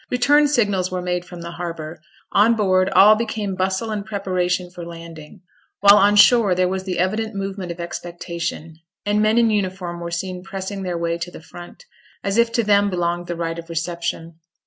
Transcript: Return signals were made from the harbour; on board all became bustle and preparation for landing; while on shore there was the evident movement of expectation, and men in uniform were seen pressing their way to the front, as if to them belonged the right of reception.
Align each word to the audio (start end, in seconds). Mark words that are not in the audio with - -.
Return 0.09 0.47
signals 0.47 0.89
were 0.89 0.99
made 1.03 1.25
from 1.25 1.41
the 1.41 1.51
harbour; 1.51 2.01
on 2.31 2.55
board 2.55 2.89
all 2.89 3.13
became 3.13 3.53
bustle 3.53 3.91
and 3.91 4.03
preparation 4.03 4.71
for 4.71 4.83
landing; 4.83 5.41
while 5.81 5.97
on 5.99 6.15
shore 6.15 6.55
there 6.55 6.67
was 6.67 6.85
the 6.85 6.97
evident 6.97 7.35
movement 7.35 7.71
of 7.71 7.79
expectation, 7.79 8.77
and 9.05 9.21
men 9.21 9.37
in 9.37 9.51
uniform 9.51 9.99
were 9.99 10.09
seen 10.09 10.41
pressing 10.43 10.81
their 10.81 10.97
way 10.97 11.19
to 11.19 11.29
the 11.29 11.39
front, 11.39 11.85
as 12.23 12.39
if 12.39 12.51
to 12.51 12.63
them 12.63 12.89
belonged 12.89 13.27
the 13.27 13.35
right 13.35 13.59
of 13.59 13.69
reception. 13.69 14.39